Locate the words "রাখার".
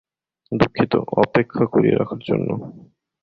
1.95-2.21